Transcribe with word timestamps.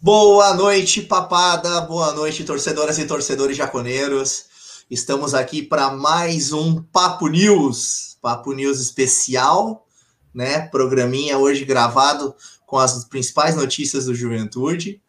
Boa 0.00 0.54
noite, 0.54 1.02
papada. 1.02 1.80
Boa 1.80 2.12
noite, 2.12 2.44
torcedoras 2.44 3.00
e 3.00 3.04
torcedores 3.04 3.56
jaconeiros. 3.56 4.44
Estamos 4.88 5.34
aqui 5.34 5.60
para 5.60 5.90
mais 5.90 6.52
um 6.52 6.80
Papo 6.80 7.26
News, 7.26 8.16
Papo 8.22 8.52
News 8.52 8.80
especial, 8.80 9.84
né? 10.32 10.60
Programinha 10.68 11.36
hoje 11.36 11.64
gravado 11.64 12.32
com 12.64 12.78
as 12.78 13.06
principais 13.06 13.56
notícias 13.56 14.04
do 14.04 14.14
Juventude. 14.14 15.02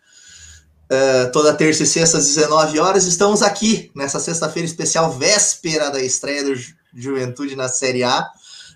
Uh, 0.91 1.31
toda 1.31 1.53
terça 1.53 1.83
e 1.83 1.85
sexta 1.85 2.17
às 2.17 2.25
19 2.25 2.79
horas. 2.79 3.05
Estamos 3.05 3.43
aqui 3.43 3.91
nessa 3.95 4.19
sexta-feira 4.19 4.67
especial, 4.67 5.11
véspera 5.11 5.91
da 5.91 6.01
estreia 6.01 6.43
do 6.43 6.59
Juventude 6.95 7.55
na 7.55 7.67
Série 7.67 8.03
A. 8.03 8.27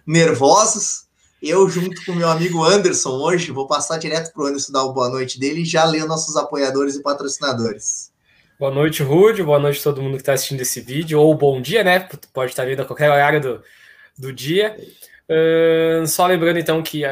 Nervosos, 0.06 1.08
eu, 1.44 1.68
junto 1.70 2.06
com 2.06 2.14
meu 2.14 2.30
amigo 2.30 2.64
Anderson, 2.64 3.10
hoje 3.10 3.52
vou 3.52 3.68
passar 3.68 3.98
direto 3.98 4.32
para 4.32 4.44
o 4.44 4.46
Anderson 4.46 4.72
dar 4.72 4.84
o 4.86 4.94
boa 4.94 5.10
noite 5.10 5.38
dele 5.38 5.64
e 5.64 5.66
já 5.66 5.84
ler 5.84 6.06
nossos 6.06 6.38
apoiadores 6.38 6.96
e 6.96 7.04
patrocinadores. 7.04 8.14
Boa 8.58 8.74
noite, 8.74 9.04
Rude. 9.04 9.44
Boa 9.44 9.60
noite 9.60 9.82
a 9.82 9.84
todo 9.84 10.02
mundo 10.02 10.14
que 10.14 10.22
está 10.22 10.32
assistindo 10.32 10.62
esse 10.62 10.80
vídeo. 10.80 11.20
Ou 11.20 11.36
bom 11.36 11.62
dia, 11.62 11.84
né? 11.84 12.08
Pode 12.32 12.52
estar 12.52 12.64
vindo 12.64 12.82
a 12.82 12.86
qualquer 12.86 13.12
horário 13.12 13.42
do, 13.42 13.62
do 14.18 14.32
dia. 14.32 14.78
Uh, 15.30 16.08
só 16.08 16.26
lembrando, 16.28 16.60
então, 16.60 16.82
que 16.82 17.04
uh, 17.04 17.10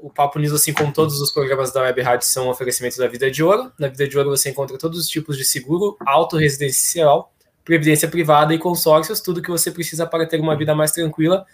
o 0.00 0.08
Papo 0.08 0.38
News, 0.38 0.54
assim 0.54 0.72
como 0.72 0.90
todos 0.90 1.20
os 1.20 1.30
programas 1.30 1.70
da 1.70 1.82
Web 1.82 2.00
Rádio, 2.00 2.26
são 2.26 2.48
oferecimentos 2.48 2.96
da 2.96 3.06
Vida 3.06 3.30
de 3.30 3.42
Ouro. 3.42 3.70
Na 3.78 3.88
Vida 3.88 4.08
de 4.08 4.16
Ouro 4.16 4.30
você 4.30 4.48
encontra 4.48 4.78
todos 4.78 4.98
os 4.98 5.06
tipos 5.06 5.36
de 5.36 5.44
seguro, 5.44 5.98
autoresidencial, 6.06 7.30
previdência 7.62 8.08
privada 8.08 8.54
e 8.54 8.58
consórcios, 8.58 9.20
tudo 9.20 9.42
que 9.42 9.50
você 9.50 9.70
precisa 9.70 10.06
para 10.06 10.26
ter 10.26 10.40
uma 10.40 10.56
vida 10.56 10.74
mais 10.74 10.92
tranquila 10.92 11.44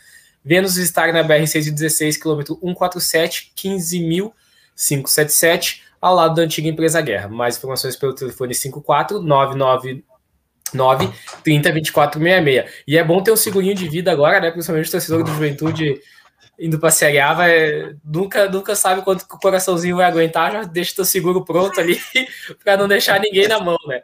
Vênus 0.44 0.76
estar 0.76 1.12
na 1.12 1.22
BR-116, 1.22 2.20
quilômetro 2.20 2.58
147, 2.60 3.52
15.577, 3.56 5.82
ao 6.00 6.14
lado 6.14 6.34
da 6.34 6.42
antiga 6.42 6.68
empresa 6.68 7.00
Guerra. 7.00 7.28
Mais 7.28 7.56
informações 7.56 7.96
pelo 7.96 8.14
telefone 8.14 8.54
54 8.54 9.22
999 9.22 11.12
30 11.44 11.72
24 11.72 12.20
66. 12.20 12.82
E 12.86 12.98
é 12.98 13.04
bom 13.04 13.22
ter 13.22 13.30
um 13.30 13.36
segurinho 13.36 13.74
de 13.74 13.88
vida 13.88 14.10
agora, 14.10 14.40
né? 14.40 14.50
Principalmente 14.50 14.88
o 14.88 14.92
torcedor 14.92 15.22
do 15.22 15.30
Juventude 15.30 16.00
indo 16.58 16.78
para 16.78 16.90
a 16.90 16.92
Série 16.92 17.18
A, 17.18 17.34
vai, 17.34 17.96
nunca, 18.04 18.48
nunca 18.48 18.76
sabe 18.76 19.02
quanto 19.02 19.22
o 19.22 19.38
coraçãozinho 19.38 19.96
vai 19.96 20.04
aguentar, 20.04 20.52
já 20.52 20.62
deixa 20.62 21.02
o 21.02 21.04
seguro 21.04 21.44
pronto 21.44 21.80
ali 21.80 21.98
para 22.62 22.76
não 22.76 22.86
deixar 22.86 23.18
ninguém 23.18 23.48
na 23.48 23.58
mão, 23.58 23.78
né? 23.86 24.00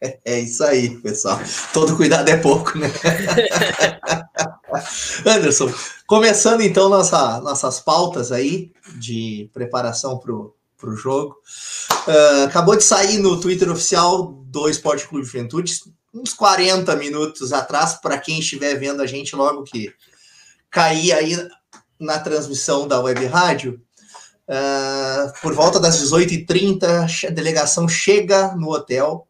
É, 0.00 0.38
isso 0.38 0.62
aí, 0.62 0.96
pessoal. 1.00 1.40
Todo 1.72 1.96
cuidado 1.96 2.28
é 2.28 2.36
pouco, 2.36 2.78
né? 2.78 2.88
Anderson, 5.26 5.72
começando 6.06 6.60
então 6.60 6.88
nossa, 6.88 7.40
nossas 7.40 7.80
pautas 7.80 8.30
aí 8.30 8.70
de 8.94 9.50
preparação 9.52 10.18
para 10.18 10.32
o 10.32 10.96
jogo. 10.96 11.36
Uh, 12.06 12.44
acabou 12.44 12.76
de 12.76 12.84
sair 12.84 13.18
no 13.18 13.40
Twitter 13.40 13.68
oficial 13.70 14.26
do 14.46 14.68
Esporte 14.68 15.08
Clube 15.08 15.26
Juventude, 15.26 15.80
uns 16.14 16.32
40 16.32 16.94
minutos 16.94 17.52
atrás, 17.52 17.94
para 17.94 18.18
quem 18.18 18.38
estiver 18.38 18.76
vendo 18.76 19.02
a 19.02 19.06
gente 19.06 19.34
logo 19.34 19.64
que 19.64 19.92
cair 20.70 21.12
aí 21.12 21.48
na 21.98 22.20
transmissão 22.20 22.86
da 22.86 23.00
web 23.00 23.26
rádio. 23.26 23.80
Uh, 24.48 25.32
por 25.42 25.54
volta 25.54 25.80
das 25.80 26.00
18h30, 26.00 27.26
a 27.26 27.30
delegação 27.30 27.88
chega 27.88 28.54
no 28.54 28.70
hotel 28.70 29.27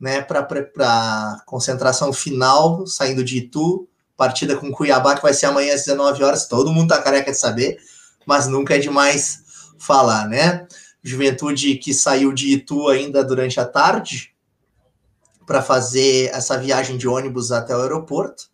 né, 0.00 0.22
para 0.22 0.46
a 0.80 1.42
concentração 1.44 2.12
final, 2.12 2.86
saindo 2.86 3.24
de 3.24 3.38
Itu, 3.38 3.88
partida 4.16 4.56
com 4.56 4.70
Cuiabá, 4.70 5.14
que 5.14 5.22
vai 5.22 5.32
ser 5.32 5.46
amanhã 5.46 5.74
às 5.74 5.84
19 5.84 6.22
horas. 6.22 6.46
Todo 6.46 6.72
mundo 6.72 6.88
tá 6.88 7.02
careca 7.02 7.30
de 7.30 7.38
saber, 7.38 7.78
mas 8.26 8.46
nunca 8.46 8.76
é 8.76 8.78
demais 8.78 9.42
falar, 9.78 10.28
né? 10.28 10.66
Juventude 11.02 11.76
que 11.76 11.94
saiu 11.94 12.32
de 12.32 12.52
Itu 12.52 12.88
ainda 12.88 13.24
durante 13.24 13.60
a 13.60 13.64
tarde 13.64 14.34
para 15.46 15.62
fazer 15.62 16.30
essa 16.34 16.58
viagem 16.58 16.98
de 16.98 17.08
ônibus 17.08 17.50
até 17.50 17.74
o 17.74 17.80
aeroporto 17.80 18.50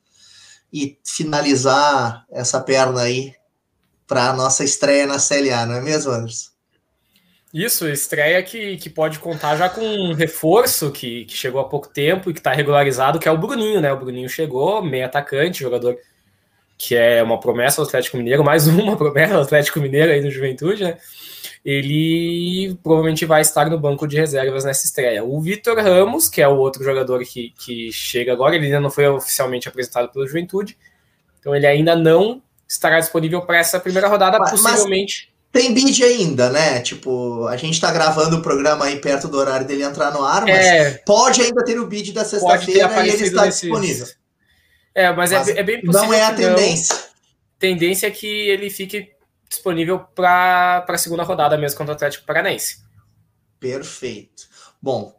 e 0.73 0.99
finalizar 1.05 2.25
essa 2.31 2.61
perna 2.61 3.03
aí 3.03 3.35
para 4.07 4.31
a 4.31 4.33
nossa 4.33 4.63
estreia 4.63 5.07
na 5.07 5.19
CLA, 5.19 5.67
não 5.67 5.75
é 5.75 5.81
mesmo, 5.81 6.13
Anderson? 6.13 6.54
Isso, 7.55 7.89
estreia 7.89 8.43
que, 8.43 8.77
que 8.79 8.91
pode 8.91 9.21
contar 9.21 9.55
já 9.55 9.69
com 9.69 9.81
um 9.81 10.13
reforço 10.13 10.91
que, 10.91 11.25
que 11.25 11.37
chegou 11.37 11.61
há 11.61 11.69
pouco 11.69 11.89
tempo 11.89 12.29
e 12.29 12.33
que 12.33 12.41
está 12.41 12.53
regularizado, 12.53 13.21
que 13.21 13.29
é 13.29 13.31
o 13.31 13.39
Bruninho, 13.39 13.81
né? 13.81 13.93
O 13.93 13.97
Bruninho 13.97 14.29
chegou, 14.29 14.83
meio 14.83 15.07
atacante, 15.07 15.61
jogador 15.61 15.97
que 16.77 16.97
é 16.97 17.23
uma 17.23 17.39
promessa 17.39 17.81
do 17.81 17.87
Atlético 17.87 18.17
Mineiro, 18.17 18.43
mais 18.43 18.67
uma 18.69 18.97
promessa 18.97 19.35
do 19.35 19.41
Atlético 19.41 19.79
Mineiro 19.79 20.11
aí 20.11 20.21
no 20.21 20.33
Juventude, 20.33 20.83
né? 20.83 20.99
Ele 21.65 22.77
provavelmente 22.83 23.25
vai 23.25 23.41
estar 23.41 23.71
no 23.71 23.79
banco 23.79 24.05
de 24.09 24.17
reservas 24.17 24.65
nessa 24.65 24.85
estreia. 24.85 25.23
O 25.23 25.41
Vitor 25.41 25.79
Ramos, 25.79 26.29
que 26.29 26.43
é 26.43 26.49
o 26.49 26.57
outro 26.57 26.83
jogador 26.83 27.25
que, 27.25 27.55
que 27.57 27.93
chega 27.93 28.33
agora, 28.33 28.57
ele 28.57 28.67
ainda 28.67 28.81
não 28.81 28.91
foi 28.91 29.07
oficialmente 29.07 29.69
apresentado 29.69 30.11
pela 30.11 30.27
Juventude, 30.27 30.77
então 31.39 31.55
ele 31.55 31.69
ainda 31.69 31.95
não 31.95 32.43
estará 32.69 32.99
disponível 32.99 33.43
para 33.43 33.59
essa 33.59 33.79
primeira 33.79 34.09
rodada, 34.09 34.41
mas, 34.41 34.51
possivelmente. 34.51 35.33
Tem 35.55 35.73
bid 35.73 36.03
ainda, 36.03 36.51
né? 36.51 36.81
Tipo, 36.81 37.47
a 37.47 37.57
gente 37.57 37.81
tá 37.81 37.93
gravando 37.93 38.39
o 38.39 38.43
programa 38.43 38.87
aí 38.87 39.01
perto 39.01 39.29
do 39.29 39.39
horário 39.39 39.65
dele 39.65 39.85
entrar 39.85 40.11
no 40.11 40.25
ar, 40.25 40.43
mas 40.43 40.67
é, 40.67 40.95
pode 41.07 41.41
ainda 41.41 41.65
ter 41.65 41.79
o 41.79 41.87
bid 41.87 42.13
da 42.13 42.25
sexta-feira 42.25 43.07
e 43.07 43.11
ele 43.11 43.23
está 43.23 43.45
nesse... 43.45 43.61
disponível. 43.61 44.05
É, 44.93 45.13
mas, 45.13 45.31
é 45.31 45.39
mas 45.39 45.49
é, 45.49 45.59
é, 45.61 45.63
bem 45.63 45.81
possível. 45.81 46.09
Não 46.09 46.13
é 46.13 46.25
a 46.25 46.35
tendência. 46.35 46.97
Tendência 47.57 48.09
é 48.09 48.11
que 48.11 48.27
ele 48.27 48.69
fique 48.69 49.13
disponível 49.49 50.01
para 50.01 50.85
a 50.89 50.99
segunda 50.99 51.23
rodada 51.23 51.57
mesmo 51.57 51.79
contra 51.79 51.93
o 51.93 51.95
Atlético 51.95 52.27
Paranaense. 52.27 52.79
Perfeito. 53.61 54.49
Bom, 54.83 55.17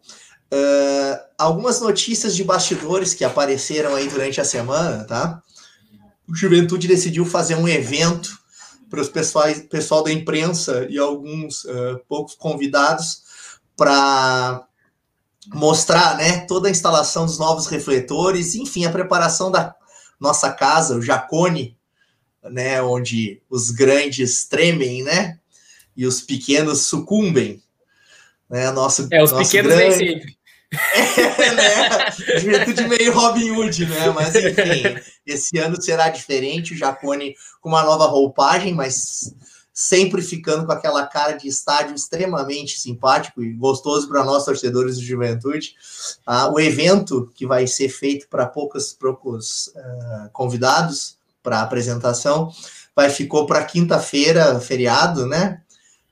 uh, 0.53 1.19
algumas 1.38 1.79
notícias 1.79 2.35
de 2.35 2.44
bastidores 2.44 3.13
que 3.13 3.24
apareceram 3.24 3.95
aí 3.95 4.09
durante 4.09 4.41
a 4.41 4.44
semana, 4.44 5.06
tá? 5.06 5.41
O 6.28 6.35
Juventude 6.35 6.90
decidiu 6.90 7.24
fazer 7.24 7.56
um 7.56 7.69
evento 7.69 8.38
para 8.90 9.01
os 9.01 9.09
pessoal 9.09 10.03
da 10.03 10.12
imprensa 10.12 10.85
e 10.90 10.97
alguns 10.97 11.63
uh, 11.66 12.00
poucos 12.07 12.35
convidados 12.35 13.23
para 13.75 14.68
mostrar 15.53 16.18
né, 16.18 16.40
toda 16.47 16.68
a 16.68 16.72
instalação 16.72 17.25
dos 17.25 17.38
novos 17.38 17.68
refletores, 17.68 18.56
enfim, 18.56 18.85
a 18.85 18.91
preparação 18.91 19.51
da 19.51 19.75
nossa 20.19 20.51
casa, 20.51 20.95
o 20.95 21.01
Jacone, 21.01 21.78
né, 22.44 22.81
onde 22.81 23.41
os 23.50 23.72
grandes 23.72 24.45
tremem, 24.45 25.03
né, 25.03 25.40
e 25.95 26.06
os 26.06 26.22
pequenos 26.22 26.88
sucumbem. 26.88 27.62
Né, 28.50 28.72
nosso, 28.72 29.07
é, 29.12 29.24
os 29.24 29.31
nosso 29.31 29.51
pequenos 29.51 29.75
grande... 29.75 29.97
nem 29.97 30.13
sempre. 30.13 30.35
É, 30.75 31.51
né? 31.53 32.12
Juventude 32.40 32.88
meio 32.88 33.13
Robin 33.13 33.51
Hood, 33.51 33.85
né? 33.85 34.09
Mas 34.09 34.35
enfim, 34.35 35.00
esse 35.25 35.58
ano 35.58 35.81
será 35.81 36.09
diferente. 36.09 36.74
O 36.74 36.78
Jacone 36.78 37.36
com 37.62 37.69
uma 37.69 37.84
nova 37.84 38.06
roupagem, 38.06 38.74
mas 38.74 39.34
sempre 39.74 40.22
ficando 40.22 40.66
com 40.66 40.72
aquela 40.72 41.06
cara 41.06 41.34
de 41.34 41.50
estádio 41.50 41.96
extremamente 41.96 42.80
simpático 42.80 43.44
e 43.44 43.52
gostoso 43.52 44.08
para 44.08 44.24
nós 44.24 44.46
torcedores 44.46 44.97
de 44.97 45.06
Juventude. 45.06 45.75
Ah, 46.25 46.50
o 46.50 46.59
evento 46.59 47.30
que 47.36 47.46
vai 47.46 47.68
ser 47.68 47.90
feito 47.90 48.28
para 48.30 48.46
poucos, 48.46 48.94
poucos 48.94 49.68
uh, 49.75 50.30
convidados 50.31 51.18
para 51.44 51.62
apresentação 51.62 52.52
vai 52.96 53.09
ficou 53.09 53.46
para 53.46 53.66
quinta-feira, 53.66 54.57
feriado, 54.62 55.28
né? 55.28 55.62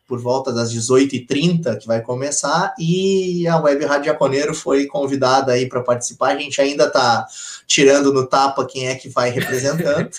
Por 0.07 0.19
volta 0.19 0.51
das 0.51 0.73
18h30 0.73 1.77
que 1.77 1.87
vai 1.87 2.01
começar, 2.01 2.73
e 2.77 3.47
a 3.47 3.57
Web 3.57 3.85
Rádio 3.85 4.07
Jaconeiro 4.07 4.53
foi 4.53 4.85
convidada 4.85 5.53
aí 5.53 5.67
para 5.67 5.81
participar. 5.81 6.29
A 6.29 6.37
gente 6.37 6.59
ainda 6.59 6.85
está 6.85 7.25
tirando 7.65 8.13
no 8.13 8.27
tapa 8.27 8.65
quem 8.65 8.87
é 8.87 8.95
que 8.95 9.09
vai 9.09 9.29
representando, 9.29 10.09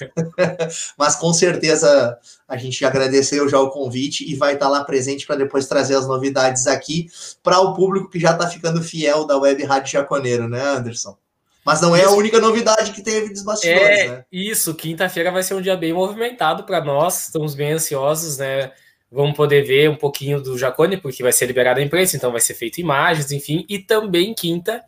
mas 0.97 1.17
com 1.17 1.33
certeza 1.33 2.17
a 2.49 2.57
gente 2.57 2.85
agradeceu 2.85 3.49
já 3.49 3.61
o 3.61 3.71
convite 3.71 4.31
e 4.31 4.35
vai 4.35 4.55
estar 4.55 4.67
tá 4.67 4.73
lá 4.73 4.85
presente 4.85 5.27
para 5.27 5.37
depois 5.37 5.67
trazer 5.67 5.97
as 5.97 6.07
novidades 6.07 6.67
aqui 6.67 7.09
para 7.43 7.61
o 7.61 7.75
público 7.75 8.11
que 8.11 8.19
já 8.21 8.33
está 8.33 8.49
ficando 8.49 8.83
fiel 8.83 9.27
da 9.27 9.39
Web 9.39 9.65
Rádio 9.65 9.93
Jaconeiro, 9.93 10.49
né, 10.49 10.63
Anderson? 10.63 11.17
Mas 11.65 11.81
não 11.81 11.97
é 11.97 12.05
a 12.05 12.11
única 12.11 12.39
novidade 12.39 12.93
que 12.93 13.03
teve 13.03 13.33
dos 13.33 13.43
bastidores, 13.43 13.99
é, 14.01 14.09
né? 14.09 14.25
Isso, 14.31 14.75
quinta-feira 14.75 15.33
vai 15.33 15.43
ser 15.43 15.55
um 15.55 15.63
dia 15.63 15.77
bem 15.77 15.95
movimentado 15.95 16.65
para 16.65 16.85
nós, 16.85 17.25
estamos 17.25 17.55
bem 17.55 17.73
ansiosos, 17.73 18.37
né? 18.37 18.71
Vamos 19.15 19.37
poder 19.37 19.63
ver 19.63 19.89
um 19.89 19.95
pouquinho 19.95 20.41
do 20.41 20.59
Jacone, 20.59 20.97
porque 20.97 21.23
vai 21.23 21.31
ser 21.31 21.47
liberado 21.47 21.79
a 21.79 21.83
imprensa, 21.83 22.17
então 22.17 22.33
vai 22.33 22.41
ser 22.41 22.55
feito 22.55 22.81
imagens, 22.81 23.31
enfim. 23.31 23.65
E 23.69 23.79
também 23.79 24.35
quinta 24.35 24.83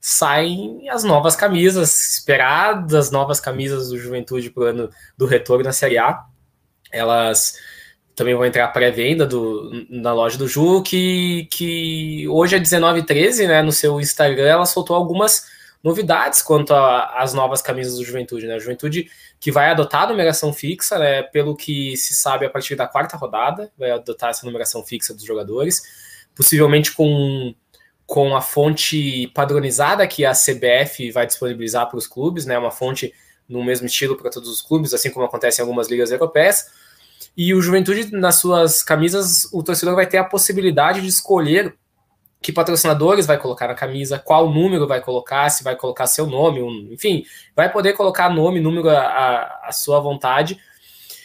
saem 0.00 0.88
as 0.90 1.04
novas 1.04 1.36
camisas, 1.36 2.14
esperadas 2.14 3.10
novas 3.10 3.38
camisas 3.38 3.88
do 3.88 3.98
Juventude 3.98 4.50
para 4.50 4.62
o 4.62 4.66
ano 4.66 4.90
do 5.16 5.26
retorno 5.26 5.64
na 5.64 5.72
Série 5.72 5.96
A. 5.96 6.24
Elas 6.90 7.54
também 8.16 8.34
vão 8.34 8.44
entrar 8.44 8.66
pré-venda 8.68 9.28
na 9.88 10.12
loja 10.12 10.36
do 10.36 10.48
Ju, 10.48 10.82
que, 10.82 11.46
que 11.52 12.26
hoje 12.28 12.56
é 12.56 12.60
19h13, 12.60 13.46
né? 13.46 13.62
No 13.62 13.70
seu 13.70 14.00
Instagram, 14.00 14.46
ela 14.46 14.66
soltou 14.66 14.96
algumas 14.96 15.46
novidades 15.82 16.42
quanto 16.42 16.72
às 16.74 17.32
novas 17.32 17.62
camisas 17.62 17.96
do 17.96 18.04
Juventude, 18.04 18.46
né? 18.46 18.58
Juventude 18.58 19.10
que 19.40 19.52
vai 19.52 19.70
adotar 19.70 20.02
a 20.02 20.06
numeração 20.08 20.52
fixa, 20.52 20.98
né? 20.98 21.22
Pelo 21.22 21.56
que 21.56 21.96
se 21.96 22.14
sabe 22.14 22.44
a 22.44 22.50
partir 22.50 22.74
da 22.74 22.86
quarta 22.86 23.16
rodada, 23.16 23.70
vai 23.78 23.90
adotar 23.90 24.30
essa 24.30 24.44
numeração 24.44 24.84
fixa 24.84 25.14
dos 25.14 25.24
jogadores. 25.24 25.82
possivelmente 26.34 26.92
com, 26.92 27.54
com 28.06 28.36
a 28.36 28.40
fonte 28.40 29.28
padronizada 29.34 30.06
que 30.06 30.24
a 30.24 30.32
CBF 30.32 31.10
vai 31.10 31.26
disponibilizar 31.26 31.88
para 31.88 31.98
os 31.98 32.06
clubes, 32.06 32.46
né? 32.46 32.58
Uma 32.58 32.70
fonte 32.70 33.12
no 33.48 33.64
mesmo 33.64 33.86
estilo 33.86 34.16
para 34.16 34.30
todos 34.30 34.48
os 34.48 34.60
clubes, 34.60 34.92
assim 34.92 35.10
como 35.10 35.26
acontece 35.26 35.60
em 35.60 35.62
algumas 35.62 35.88
ligas 35.88 36.10
europeias. 36.10 36.66
E 37.36 37.54
o 37.54 37.62
Juventude, 37.62 38.12
nas 38.12 38.36
suas 38.36 38.82
camisas, 38.82 39.48
o 39.52 39.62
torcedor 39.62 39.94
vai 39.94 40.06
ter 40.06 40.18
a 40.18 40.24
possibilidade 40.24 41.00
de 41.00 41.08
escolher 41.08 41.74
que 42.40 42.52
patrocinadores 42.52 43.26
vai 43.26 43.38
colocar 43.38 43.68
na 43.68 43.74
camisa, 43.74 44.18
qual 44.18 44.52
número 44.52 44.86
vai 44.86 45.00
colocar, 45.00 45.50
se 45.50 45.64
vai 45.64 45.74
colocar 45.74 46.06
seu 46.06 46.26
nome, 46.26 46.60
enfim, 46.92 47.24
vai 47.54 47.70
poder 47.70 47.94
colocar 47.94 48.32
nome, 48.32 48.60
número 48.60 48.88
à 48.90 49.70
sua 49.72 49.98
vontade. 50.00 50.58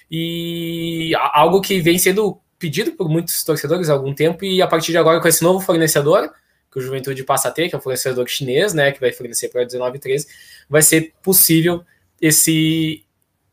E 0.10 1.12
algo 1.16 1.62
que 1.62 1.80
vem 1.80 1.98
sendo 1.98 2.40
pedido 2.58 2.94
por 2.94 3.10
muitos 3.10 3.44
torcedores 3.44 3.90
há 3.90 3.94
algum 3.94 4.14
tempo, 4.14 4.44
e 4.44 4.62
a 4.62 4.68
partir 4.68 4.92
de 4.92 4.98
agora, 4.98 5.20
com 5.20 5.28
esse 5.28 5.44
novo 5.44 5.60
fornecedor, 5.60 6.32
que 6.72 6.80
o 6.80 6.82
Juventude 6.82 7.24
passa 7.24 7.50
a 7.50 7.52
ter, 7.52 7.70
que 7.70 7.76
é 7.76 7.78
um 7.78 7.82
fornecedor 7.82 8.28
chinês, 8.28 8.74
né, 8.74 8.92
que 8.92 9.00
vai 9.00 9.12
fornecer 9.12 9.50
para 9.50 9.64
19 9.64 9.98
e 9.98 10.00
13, 10.00 10.28
vai 10.68 10.82
ser 10.82 11.14
possível 11.22 11.84
esse 12.20 13.03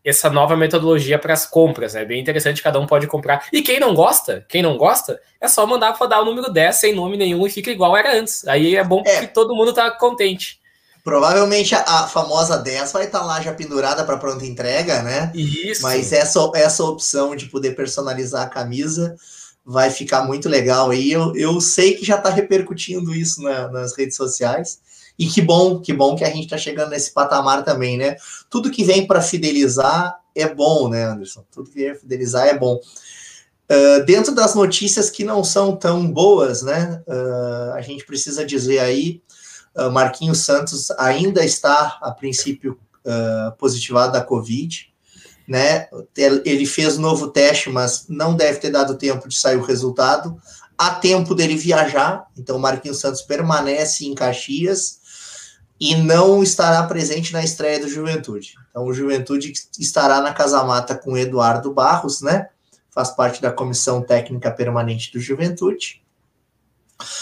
essa 0.05 0.31
nova 0.31 0.57
metodologia 0.57 1.19
para 1.19 1.35
as 1.35 1.47
compras, 1.47 1.95
é 1.95 2.01
né? 2.01 2.05
bem 2.05 2.21
interessante, 2.21 2.63
cada 2.63 2.81
um 2.81 2.87
pode 2.87 3.07
comprar. 3.07 3.47
E 3.53 3.63
quem 3.63 3.79
não 3.79 3.95
gosta, 3.95 4.45
quem 4.49 4.63
não 4.63 4.77
gosta, 4.77 5.21
é 5.41 5.47
só 5.47 5.67
mandar 5.67 5.93
para 5.97 6.07
dar 6.07 6.21
o 6.23 6.25
número 6.25 6.51
10 6.51 6.77
sem 6.77 6.95
nome 6.95 7.17
nenhum 7.17 7.47
e 7.47 7.51
fica 7.51 7.71
igual 7.71 7.97
era 7.97 8.19
antes. 8.19 8.47
Aí 8.47 8.77
é 8.77 8.85
bom 8.85 9.03
é. 9.05 9.21
que 9.21 9.27
todo 9.29 9.55
mundo 9.55 9.73
tá 9.73 9.91
contente. 9.91 10.59
Provavelmente 11.03 11.75
a, 11.75 11.81
a 11.81 12.07
famosa 12.07 12.59
10 12.59 12.93
vai 12.93 13.05
estar 13.05 13.21
tá 13.21 13.25
lá 13.25 13.41
já 13.41 13.53
pendurada 13.53 14.05
para 14.05 14.17
pronta 14.17 14.45
entrega, 14.45 15.03
né? 15.03 15.31
Isso. 15.35 15.83
Mas 15.83 16.13
essa, 16.13 16.51
essa 16.55 16.85
opção 16.85 17.35
de 17.35 17.47
poder 17.47 17.75
personalizar 17.75 18.43
a 18.43 18.51
camisa 18.51 19.17
vai 19.65 19.91
ficar 19.91 20.25
muito 20.25 20.49
legal 20.49 20.91
aí. 20.91 21.13
Eu, 21.13 21.35
eu 21.37 21.61
sei 21.61 21.95
que 21.95 22.05
já 22.05 22.17
está 22.17 22.31
repercutindo 22.31 23.15
isso 23.15 23.43
na, 23.43 23.69
nas 23.69 23.97
redes 23.97 24.17
sociais. 24.17 24.81
E 25.21 25.27
que 25.27 25.43
bom, 25.43 25.79
que 25.79 25.93
bom 25.93 26.17
que 26.17 26.25
a 26.25 26.31
gente 26.31 26.45
está 26.45 26.57
chegando 26.57 26.89
nesse 26.89 27.13
patamar 27.13 27.63
também, 27.63 27.99
né? 27.99 28.17
Tudo 28.49 28.71
que 28.71 28.83
vem 28.83 29.07
para 29.07 29.21
fidelizar 29.21 30.19
é 30.35 30.49
bom, 30.49 30.89
né, 30.89 31.05
Anderson? 31.05 31.45
Tudo 31.53 31.69
que 31.69 31.77
vem 31.77 31.91
para 31.91 32.01
fidelizar 32.01 32.47
é 32.47 32.57
bom. 32.57 32.81
Uh, 33.71 34.03
dentro 34.07 34.35
das 34.35 34.55
notícias 34.55 35.11
que 35.11 35.23
não 35.23 35.45
são 35.45 35.77
tão 35.77 36.11
boas, 36.11 36.63
né? 36.63 37.03
Uh, 37.07 37.75
a 37.75 37.83
gente 37.83 38.07
precisa 38.07 38.47
dizer 38.47 38.79
aí, 38.79 39.21
uh, 39.77 39.91
Marquinhos 39.91 40.39
Santos 40.39 40.91
ainda 40.93 41.45
está, 41.45 41.99
a 42.01 42.11
princípio, 42.13 42.81
positivado 43.59 44.13
da 44.13 44.23
Covid, 44.23 44.91
né? 45.47 45.89
Ele 46.45 46.65
fez 46.65 46.97
novo 46.97 47.29
teste, 47.29 47.69
mas 47.69 48.07
não 48.09 48.35
deve 48.35 48.59
ter 48.59 48.71
dado 48.71 48.97
tempo 48.97 49.27
de 49.27 49.37
sair 49.37 49.57
o 49.57 49.65
resultado. 49.65 50.37
Há 50.79 50.95
tempo 50.95 51.35
dele 51.35 51.57
viajar, 51.57 52.27
então 52.39 52.59
Marquinhos 52.59 53.01
Santos 53.01 53.23
permanece 53.23 54.07
em 54.07 54.15
Caxias 54.15 55.00
e 55.81 55.97
não 55.97 56.43
estará 56.43 56.83
presente 56.83 57.33
na 57.33 57.43
estreia 57.43 57.81
do 57.81 57.89
Juventude. 57.89 58.55
Então, 58.69 58.85
o 58.85 58.93
Juventude 58.93 59.51
estará 59.79 60.21
na 60.21 60.35
Casa 60.35 60.63
Mata 60.63 60.95
com 60.95 61.17
Eduardo 61.17 61.73
Barros, 61.73 62.21
né? 62.21 62.49
Faz 62.91 63.11
parte 63.11 63.41
da 63.41 63.51
comissão 63.51 64.03
técnica 64.03 64.51
permanente 64.51 65.11
do 65.11 65.19
Juventude. 65.19 66.03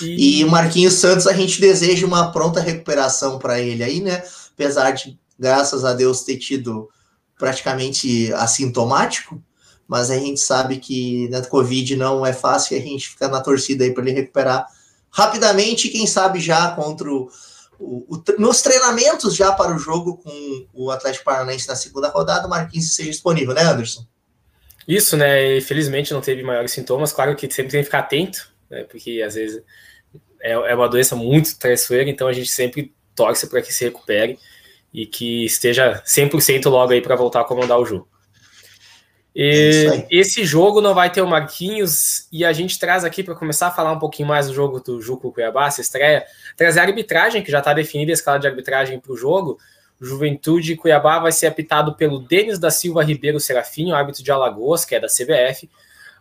E, 0.03 0.41
e 0.41 0.45
o 0.45 0.51
Marquinhos 0.51 0.95
Santos, 0.95 1.29
a 1.29 1.33
gente 1.33 1.61
deseja 1.61 2.05
uma 2.05 2.33
pronta 2.33 2.61
recuperação 2.61 3.39
para 3.39 3.61
ele 3.61 3.85
aí, 3.85 4.01
né? 4.01 4.25
Apesar 4.53 4.91
de, 4.91 5.17
graças 5.39 5.85
a 5.85 5.95
Deus, 5.95 6.23
ter 6.23 6.37
tido 6.37 6.89
praticamente 7.39 8.33
assintomático, 8.33 9.41
mas 9.87 10.11
a 10.11 10.19
gente 10.19 10.41
sabe 10.41 10.79
que 10.79 11.29
na 11.29 11.43
Covid 11.43 11.95
não 11.95 12.27
é 12.27 12.33
fácil 12.33 12.77
e 12.77 12.81
a 12.81 12.83
gente 12.83 13.11
fica 13.11 13.29
na 13.29 13.41
torcida 13.41 13.85
aí 13.85 13.95
para 13.95 14.03
ele 14.03 14.21
recuperar 14.21 14.67
rapidamente, 15.11 15.89
quem 15.89 16.07
sabe 16.09 16.41
já 16.41 16.73
contra 16.73 17.09
o 17.09 17.31
o, 17.79 18.17
o, 18.17 18.25
nos 18.39 18.61
treinamentos 18.63 19.35
já 19.35 19.53
para 19.53 19.75
o 19.75 19.79
jogo 19.79 20.17
com 20.17 20.67
o 20.73 20.91
Atlético 20.91 21.25
Paranaense 21.25 21.69
na 21.69 21.77
segunda 21.77 22.09
rodada, 22.09 22.47
o 22.47 22.51
Marquinhos 22.51 22.95
seja 22.95 23.11
disponível, 23.11 23.55
né, 23.55 23.63
Anderson? 23.63 24.05
Isso, 24.87 25.17
né? 25.17 25.59
Infelizmente 25.59 26.13
não 26.13 26.21
teve 26.21 26.43
maiores 26.43 26.73
sintomas. 26.73 27.13
Claro 27.13 27.37
que 27.37 27.51
sempre 27.53 27.73
tem 27.73 27.81
que 27.81 27.87
ficar 27.87 28.01
atento, 28.01 28.51
né? 28.71 28.85
Porque 28.85 29.23
às 29.23 29.35
vezes 29.35 29.63
é, 30.41 30.53
é 30.53 30.75
uma 30.75 30.89
doença 30.89 31.15
muito 31.15 31.59
traiçoeira, 31.59 32.09
então 32.09 32.27
a 32.27 32.33
gente 32.33 32.51
sempre 32.51 32.95
torce 33.15 33.47
para 33.49 33.61
que 33.61 33.73
se 33.73 33.85
recupere 33.85 34.39
e 34.93 35.07
que 35.07 35.45
esteja 35.45 36.03
100% 36.07 36.71
logo 36.71 36.93
aí 36.93 37.03
para 37.03 37.17
voltar 37.17 37.43
a 37.43 37.45
comandar 37.45 37.79
o 37.79 37.85
jogo. 37.85 38.09
É 39.41 40.05
esse 40.11 40.45
jogo 40.45 40.81
não 40.81 40.93
vai 40.93 41.13
ter 41.13 41.23
o 41.23 41.27
Marquinhos 41.27 42.27
e 42.33 42.45
a 42.45 42.53
gente 42.53 42.77
traz 42.77 43.05
aqui 43.05 43.23
para 43.23 43.37
começar 43.37 43.69
a 43.69 43.71
falar 43.71 43.93
um 43.93 43.99
pouquinho 43.99 44.27
mais 44.27 44.49
do 44.49 44.55
jogo 44.55 44.81
do 44.81 45.01
Juco 45.01 45.31
Cuiabá, 45.31 45.69
essa 45.69 45.81
estreia, 45.81 46.27
trazer 46.57 46.81
a 46.81 46.83
arbitragem, 46.83 47.41
que 47.41 47.51
já 47.53 47.61
está 47.61 47.73
definida 47.73 48.11
a 48.11 48.15
escala 48.15 48.41
de 48.41 48.49
arbitragem 48.49 48.99
para 48.99 49.13
o 49.13 49.17
jogo. 49.17 49.57
Juventude 50.01 50.75
Cuiabá 50.75 51.21
vai 51.21 51.31
ser 51.31 51.47
apitado 51.47 51.95
pelo 51.95 52.19
Denis 52.19 52.59
da 52.59 52.69
Silva 52.69 53.05
Ribeiro 53.05 53.39
Serafim, 53.39 53.93
árbitro 53.93 54.25
de 54.25 54.33
Alagoas, 54.33 54.85
que 54.85 54.97
é 54.97 55.01
da 55.01 55.07
CBF. 55.07 55.71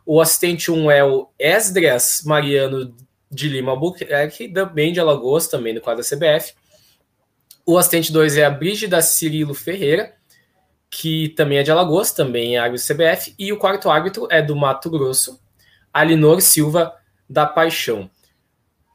O 0.06 0.22
assistente 0.22 0.72
1 0.72 0.92
é 0.92 1.04
o 1.04 1.28
Esdras 1.40 2.22
Mariano 2.24 2.94
de 3.32 3.50
Lima 3.50 3.72
Albuquerque, 3.72 4.48
também 4.48 4.94
de 4.94 5.00
Alagoas, 5.00 5.48
também 5.48 5.74
do 5.74 5.82
quadro 5.82 6.04
da 6.04 6.08
CBF. 6.08 6.54
O 7.66 7.80
assistente 7.80 8.14
2 8.14 8.38
é 8.38 8.46
a 8.46 8.52
Brígida 8.52 9.02
Cirilo 9.02 9.56
Ferreira 9.56 10.17
que 10.90 11.30
também 11.30 11.58
é 11.58 11.64
de 11.64 11.72
Alagoas, 11.72 12.12
também 12.12 12.56
é 12.56 12.60
árbitro 12.60 12.88
CBF, 12.88 13.36
e 13.38 13.52
o 13.52 13.58
quarto 13.58 13.90
árbitro 13.90 14.28
é 14.32 14.42
do 14.42 14.56
Mato 14.56 14.90
Grosso, 14.90 15.40
Alinor 15.94 16.42
Silva 16.42 16.94
da 17.30 17.46
Paixão. 17.46 18.10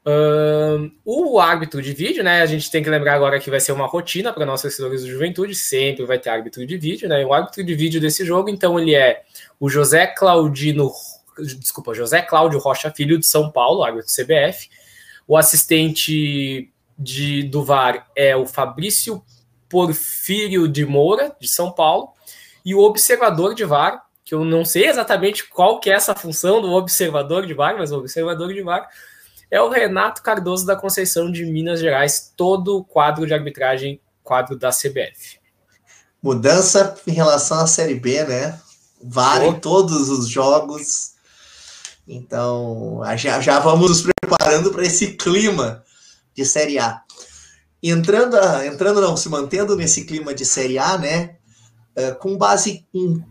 Uh, 0.05 0.91
o 1.05 1.39
árbitro 1.39 1.81
de 1.81 1.93
vídeo, 1.93 2.25
né? 2.25 2.41
A 2.41 2.45
gente 2.45 2.69
tem 2.69 2.83
que 2.83 2.89
lembrar 2.89 3.13
agora 3.13 3.39
que 3.39 3.49
vai 3.49 3.61
ser 3.61 3.71
uma 3.71 3.87
rotina 3.87 4.33
para 4.33 4.45
nossos 4.45 4.63
torcedores 4.63 5.01
do 5.01 5.09
Juventude, 5.09 5.55
sempre 5.55 6.05
vai 6.05 6.19
ter 6.19 6.29
árbitro 6.29 6.65
de 6.65 6.77
vídeo, 6.77 7.07
né? 7.07 7.25
O 7.25 7.33
árbitro 7.33 7.63
de 7.63 7.73
vídeo 7.73 8.01
desse 8.01 8.25
jogo, 8.25 8.49
então, 8.49 8.77
ele 8.77 8.93
é 8.93 9.23
o 9.59 9.69
José 9.69 10.07
Claudino, 10.07 10.91
desculpa, 11.39 11.93
José 11.93 12.21
Cláudio 12.21 12.59
Rocha 12.59 12.91
Filho 12.91 13.17
de 13.17 13.25
São 13.25 13.49
Paulo, 13.49 13.81
árbitro 13.81 14.11
CBF. 14.11 14.69
O 15.25 15.37
assistente 15.37 16.69
de, 16.99 17.43
do 17.43 17.63
VAR 17.63 18.07
é 18.13 18.35
o 18.35 18.45
Fabrício 18.45 19.23
Porfírio 19.73 20.67
de 20.67 20.85
Moura, 20.85 21.35
de 21.41 21.47
São 21.47 21.71
Paulo, 21.71 22.09
e 22.63 22.75
o 22.75 22.79
observador 22.79 23.55
de 23.55 23.65
VAR, 23.65 24.03
que 24.23 24.35
eu 24.35 24.45
não 24.45 24.63
sei 24.63 24.87
exatamente 24.87 25.49
qual 25.49 25.79
que 25.79 25.89
é 25.89 25.93
essa 25.93 26.13
função 26.13 26.61
do 26.61 26.71
observador 26.73 27.47
de 27.47 27.55
VAR, 27.55 27.75
mas 27.75 27.91
o 27.91 27.97
observador 27.97 28.53
de 28.53 28.61
VAR 28.61 28.87
é 29.49 29.59
o 29.59 29.69
Renato 29.69 30.21
Cardoso 30.21 30.63
da 30.63 30.75
Conceição 30.75 31.31
de 31.31 31.43
Minas 31.43 31.79
Gerais, 31.79 32.31
todo 32.37 32.77
o 32.77 32.83
quadro 32.83 33.25
de 33.25 33.33
arbitragem, 33.33 33.99
quadro 34.23 34.55
da 34.55 34.69
CBF. 34.69 35.39
Mudança 36.21 36.95
em 37.07 37.13
relação 37.13 37.57
à 37.57 37.65
Série 37.65 37.95
B, 37.95 38.23
né? 38.25 38.59
VAR 39.01 39.43
oh. 39.43 39.53
todos 39.53 40.07
os 40.07 40.29
jogos. 40.29 41.13
Então, 42.07 43.01
já, 43.17 43.41
já 43.41 43.59
vamos 43.59 43.89
nos 43.89 44.03
preparando 44.03 44.71
para 44.71 44.83
esse 44.83 45.13
clima 45.13 45.83
de 46.35 46.45
Série 46.45 46.77
A 46.77 47.01
entrando, 47.91 48.37
entrando 48.63 49.01
não, 49.01 49.17
se 49.17 49.27
mantendo 49.27 49.75
nesse 49.75 50.05
clima 50.05 50.33
de 50.33 50.45
Série 50.45 50.79
A, 50.79 50.97
né? 50.97 51.35
Uh, 51.97 52.15
com 52.15 52.37
base 52.37 52.85
em 52.93 53.23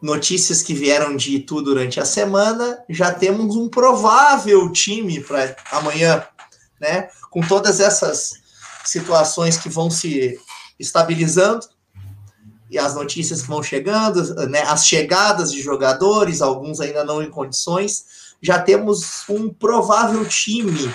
notícias 0.00 0.62
que 0.62 0.72
vieram 0.72 1.16
de 1.16 1.36
Itu 1.36 1.60
durante 1.60 1.98
a 1.98 2.04
semana, 2.04 2.78
já 2.88 3.12
temos 3.12 3.56
um 3.56 3.68
provável 3.68 4.70
time 4.70 5.20
para 5.20 5.56
amanhã, 5.72 6.24
né? 6.80 7.08
Com 7.30 7.40
todas 7.40 7.80
essas 7.80 8.34
situações 8.84 9.56
que 9.56 9.68
vão 9.68 9.90
se 9.90 10.38
estabilizando 10.78 11.66
e 12.70 12.78
as 12.78 12.94
notícias 12.94 13.42
que 13.42 13.48
vão 13.48 13.62
chegando, 13.62 14.22
né? 14.48 14.62
As 14.62 14.86
chegadas 14.86 15.50
de 15.50 15.60
jogadores, 15.60 16.40
alguns 16.40 16.80
ainda 16.80 17.04
não 17.04 17.22
em 17.22 17.30
condições, 17.30 18.04
já 18.40 18.60
temos 18.60 19.28
um 19.28 19.52
provável 19.52 20.24
time 20.24 20.94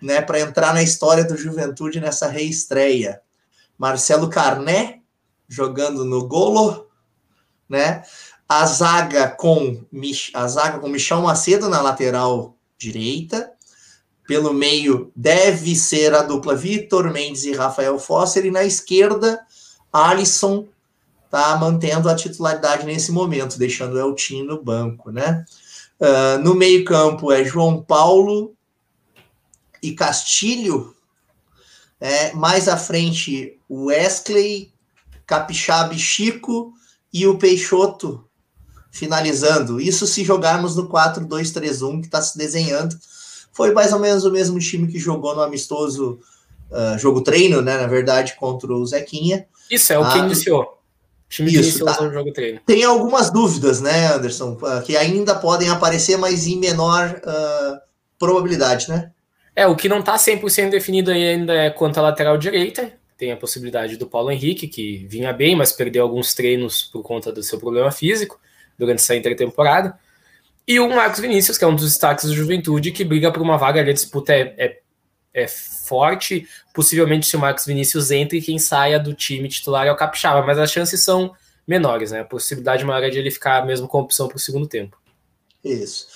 né, 0.00 0.20
para 0.20 0.40
entrar 0.40 0.74
na 0.74 0.82
história 0.82 1.24
do 1.24 1.36
Juventude 1.36 2.00
nessa 2.00 2.28
reestreia. 2.28 3.20
Marcelo 3.78 4.28
Carné 4.28 5.00
jogando 5.48 6.04
no 6.04 6.26
golo, 6.26 6.86
né? 7.68 8.02
A 8.48 8.64
zaga 8.66 9.28
com 9.28 9.84
a 10.34 10.48
zaga 10.48 10.78
com 10.78 10.88
Michel 10.88 11.20
Macedo 11.20 11.68
na 11.68 11.80
lateral 11.80 12.56
direita. 12.78 13.52
Pelo 14.26 14.52
meio 14.52 15.12
deve 15.14 15.74
ser 15.76 16.14
a 16.14 16.22
dupla 16.22 16.54
Vitor 16.54 17.12
Mendes 17.12 17.44
e 17.44 17.52
Rafael 17.52 17.98
Fosser 17.98 18.44
e 18.44 18.50
na 18.50 18.64
esquerda 18.64 19.40
Alisson 19.92 20.66
tá 21.30 21.56
mantendo 21.56 22.08
a 22.08 22.14
titularidade 22.14 22.86
nesse 22.86 23.12
momento, 23.12 23.58
deixando 23.58 23.94
o 23.94 23.98
Eltinho 23.98 24.44
no 24.46 24.62
banco, 24.62 25.10
né? 25.10 25.44
Uh, 26.00 26.42
no 26.42 26.54
meio 26.54 26.84
campo 26.84 27.32
é 27.32 27.44
João 27.44 27.82
Paulo, 27.82 28.55
e 29.88 29.94
Castilho. 29.94 30.94
É, 32.00 32.32
mais 32.34 32.68
à 32.68 32.76
frente, 32.76 33.58
o 33.68 33.86
Wesley, 33.86 34.72
Capixaba 35.26 35.94
e 35.94 35.98
Chico 35.98 36.72
e 37.12 37.26
o 37.26 37.38
Peixoto 37.38 38.24
finalizando. 38.90 39.80
Isso 39.80 40.06
se 40.06 40.24
jogarmos 40.24 40.76
no 40.76 40.88
4-2-3-1 40.88 42.00
que 42.00 42.06
está 42.06 42.20
se 42.20 42.36
desenhando. 42.36 42.96
Foi 43.52 43.72
mais 43.72 43.92
ou 43.92 44.00
menos 44.00 44.24
o 44.24 44.30
mesmo 44.30 44.58
time 44.58 44.88
que 44.88 44.98
jogou 44.98 45.34
no 45.34 45.42
amistoso 45.42 46.18
uh, 46.70 46.98
jogo 46.98 47.22
treino, 47.22 47.62
né? 47.62 47.78
Na 47.78 47.86
verdade, 47.86 48.34
contra 48.38 48.72
o 48.72 48.86
Zequinha. 48.86 49.46
Isso, 49.70 49.92
é 49.92 49.98
o 49.98 50.08
que 50.10 50.18
ah, 50.18 50.24
iniciou. 50.24 50.62
O 50.62 51.28
time 51.28 51.50
isso, 51.50 51.60
iniciou 51.60 51.88
tá. 51.88 52.02
o 52.02 52.12
jogo 52.12 52.32
treino. 52.32 52.60
Tem 52.66 52.84
algumas 52.84 53.30
dúvidas, 53.30 53.80
né, 53.80 54.14
Anderson? 54.14 54.52
Uh, 54.52 54.82
que 54.84 54.96
ainda 54.96 55.34
podem 55.34 55.68
aparecer, 55.68 56.16
mas 56.16 56.46
em 56.46 56.58
menor 56.58 57.20
uh, 57.24 57.78
probabilidade, 58.18 58.88
né? 58.88 59.10
É, 59.56 59.66
o 59.66 59.74
que 59.74 59.88
não 59.88 60.00
está 60.00 60.16
100% 60.16 60.68
definido 60.68 61.10
ainda 61.10 61.54
é 61.54 61.70
quanto 61.70 61.96
à 61.96 62.02
lateral 62.02 62.36
direita. 62.36 62.92
Tem 63.16 63.32
a 63.32 63.36
possibilidade 63.38 63.96
do 63.96 64.06
Paulo 64.06 64.30
Henrique, 64.30 64.68
que 64.68 65.06
vinha 65.08 65.32
bem, 65.32 65.56
mas 65.56 65.72
perdeu 65.72 66.02
alguns 66.02 66.34
treinos 66.34 66.82
por 66.82 67.02
conta 67.02 67.32
do 67.32 67.42
seu 67.42 67.58
problema 67.58 67.90
físico 67.90 68.38
durante 68.78 68.98
essa 68.98 69.16
intertemporada. 69.16 69.98
E 70.68 70.78
o 70.78 70.90
Marcos 70.90 71.20
Vinícius, 71.20 71.56
que 71.56 71.64
é 71.64 71.66
um 71.66 71.74
dos 71.74 71.84
destaques 71.84 72.28
da 72.28 72.34
juventude, 72.34 72.92
que 72.92 73.02
briga 73.02 73.32
por 73.32 73.40
uma 73.40 73.56
vaga 73.56 73.80
ali. 73.80 73.90
A 73.90 73.94
disputa 73.94 74.34
é, 74.34 74.54
é, 74.58 74.78
é, 75.32 75.48
forte. 75.48 76.46
Possivelmente, 76.74 77.26
se 77.26 77.34
o 77.34 77.40
Marcos 77.40 77.64
Vinícius 77.64 78.10
entre, 78.10 78.42
quem 78.42 78.58
saia 78.58 78.98
do 78.98 79.14
time 79.14 79.48
titular 79.48 79.86
é 79.86 79.92
o 79.92 79.96
Capixaba, 79.96 80.46
mas 80.46 80.58
as 80.58 80.70
chances 80.70 81.02
são 81.02 81.34
menores, 81.66 82.10
né? 82.10 82.20
A 82.20 82.24
possibilidade 82.24 82.84
maior 82.84 83.02
é 83.02 83.08
de 83.08 83.18
ele 83.18 83.30
ficar 83.30 83.64
mesmo 83.64 83.88
com 83.88 84.00
opção 84.00 84.28
para 84.28 84.36
o 84.36 84.40
segundo 84.40 84.66
tempo. 84.66 84.98
Isso. 85.66 86.06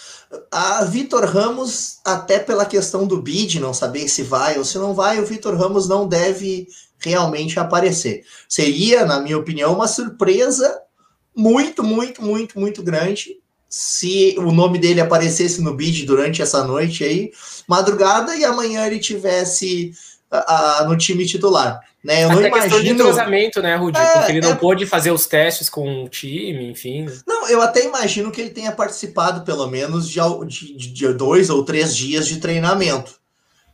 A 0.51 0.85
Vitor 0.85 1.25
Ramos, 1.25 1.99
até 2.05 2.39
pela 2.39 2.65
questão 2.65 3.07
do 3.07 3.21
bid, 3.21 3.59
não 3.59 3.75
saber 3.75 4.09
se 4.09 4.23
vai 4.23 4.57
ou 4.59 4.65
se 4.65 4.79
não 4.79 4.95
vai, 4.95 5.19
o 5.19 5.27
Vitor 5.27 5.57
Ramos 5.57 5.89
não 5.89 6.07
deve 6.07 6.69
realmente 6.99 7.59
aparecer. 7.59 8.25
Seria, 8.49 9.05
na 9.05 9.21
minha 9.21 9.39
opinião, 9.39 9.75
uma 9.75 9.89
surpresa 9.89 10.81
muito, 11.35 11.83
muito, 11.83 12.23
muito, 12.23 12.61
muito 12.61 12.83
grande 12.83 13.41
se 13.69 14.35
o 14.39 14.51
nome 14.53 14.79
dele 14.79 15.01
aparecesse 15.01 15.63
no 15.63 15.75
bid 15.75 16.05
durante 16.05 16.43
essa 16.43 16.65
noite 16.65 17.05
aí, 17.05 17.31
madrugada, 17.69 18.37
e 18.37 18.45
amanhã 18.45 18.85
ele 18.87 18.99
tivesse 18.99 19.93
a, 20.31 20.81
a, 20.81 20.85
no 20.85 20.97
time 20.97 21.25
titular. 21.25 21.81
Né? 22.03 22.25
Eu 22.25 22.31
Até 22.31 22.41
não 22.41 22.47
imagino... 22.47 22.63
questão 22.63 22.83
de 22.83 22.89
entrosamento, 22.89 23.63
né, 23.63 23.77
Rudi? 23.77 23.99
É, 23.99 24.13
porque 24.13 24.33
ele 24.33 24.41
não 24.41 24.53
é... 24.53 24.57
pôde 24.57 24.87
fazer 24.87 25.11
os 25.11 25.27
testes 25.27 25.69
com 25.69 26.05
o 26.05 26.09
time, 26.09 26.71
enfim. 26.71 27.07
Não, 27.27 27.47
eu 27.49 27.61
até 27.61 27.85
imagino 27.85 28.31
que 28.31 28.41
ele 28.41 28.51
tenha 28.51 28.73
participado 28.73 29.43
pelo 29.43 29.67
menos 29.67 30.09
de, 30.09 30.21
de, 30.47 30.93
de 30.93 31.13
dois 31.13 31.51
ou 31.51 31.65
três 31.65 31.95
dias 31.95 32.27
de 32.27 32.39
treinamento. 32.39 33.21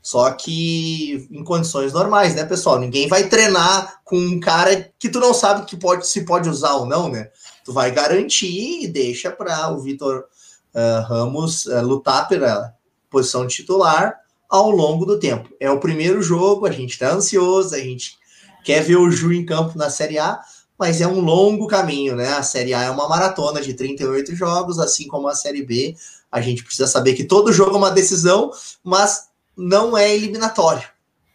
Só 0.02 0.30
que 0.30 1.26
em 1.30 1.42
condições 1.42 1.92
normais, 1.92 2.34
né, 2.34 2.44
pessoal? 2.44 2.78
Ninguém 2.78 3.08
vai 3.08 3.28
treinar 3.28 4.00
com 4.04 4.16
um 4.16 4.38
cara 4.38 4.88
que 4.98 5.08
tu 5.08 5.18
não 5.18 5.34
sabe 5.34 5.66
que 5.66 5.76
pode 5.76 6.06
se 6.06 6.24
pode 6.24 6.48
usar 6.48 6.74
ou 6.74 6.86
não, 6.86 7.08
né? 7.08 7.28
Tu 7.64 7.72
vai 7.72 7.90
garantir 7.90 8.84
e 8.84 8.86
deixa 8.86 9.32
para 9.32 9.68
o 9.72 9.80
Vitor 9.80 10.26
uh, 10.74 11.02
Ramos 11.08 11.66
uh, 11.66 11.80
lutar 11.80 12.28
pela 12.28 12.72
posição 13.10 13.48
titular 13.48 14.14
ao 14.48 14.70
longo 14.70 15.04
do 15.04 15.18
tempo. 15.18 15.48
É 15.60 15.70
o 15.70 15.80
primeiro 15.80 16.22
jogo, 16.22 16.66
a 16.66 16.70
gente 16.70 16.92
está 16.92 17.12
ansioso, 17.12 17.74
a 17.74 17.78
gente 17.78 18.16
quer 18.64 18.82
ver 18.82 18.96
o 18.96 19.10
Ju 19.10 19.32
em 19.32 19.44
campo 19.44 19.78
na 19.78 19.90
Série 19.90 20.18
A, 20.18 20.40
mas 20.78 21.00
é 21.00 21.06
um 21.06 21.20
longo 21.20 21.66
caminho, 21.66 22.14
né? 22.14 22.28
A 22.34 22.42
Série 22.42 22.74
A 22.74 22.82
é 22.82 22.90
uma 22.90 23.08
maratona 23.08 23.60
de 23.60 23.74
38 23.74 24.34
jogos, 24.34 24.78
assim 24.78 25.08
como 25.08 25.28
a 25.28 25.34
Série 25.34 25.62
B. 25.62 25.96
A 26.30 26.40
gente 26.40 26.62
precisa 26.62 26.86
saber 26.86 27.14
que 27.14 27.24
todo 27.24 27.52
jogo 27.52 27.74
é 27.74 27.78
uma 27.78 27.90
decisão, 27.90 28.50
mas 28.84 29.28
não 29.56 29.96
é 29.96 30.14
eliminatório. 30.14 30.86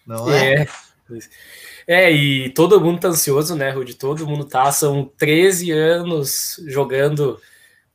Não 0.06 0.32
é? 0.32 0.68
É, 1.88 2.04
é 2.04 2.12
e 2.12 2.50
todo 2.52 2.80
mundo 2.80 3.00
tá 3.00 3.08
ansioso, 3.08 3.56
né, 3.56 3.72
Rudy? 3.72 3.96
Todo 3.96 4.28
mundo 4.28 4.46
tá. 4.46 4.72
São 4.72 5.10
13 5.18 5.72
anos 5.72 6.62
jogando 6.68 7.40